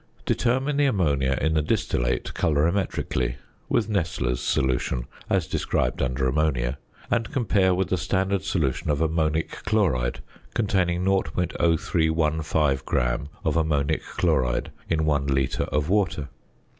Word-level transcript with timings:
Determine 0.25 0.77
the 0.77 0.87
ammonia 0.87 1.37
in 1.41 1.53
the 1.53 1.61
distillate 1.61 2.33
colorimetrically 2.33 3.35
(with 3.69 3.87
Nessler's 3.87 4.39
solution, 4.39 5.05
as 5.29 5.45
described 5.45 6.01
under 6.01 6.27
Ammonia) 6.27 6.79
and 7.11 7.31
compare 7.31 7.75
with 7.75 7.91
a 7.91 7.97
standard 7.97 8.43
solution 8.43 8.89
of 8.89 8.99
ammonic 8.99 9.63
chloride 9.63 10.21
containing 10.55 11.05
0.0315 11.05 12.83
gram 12.83 13.29
of 13.45 13.55
ammonic 13.55 14.01
chloride 14.03 14.71
in 14.89 15.05
1 15.05 15.27
litre 15.27 15.65
of 15.65 15.87
water. 15.87 16.29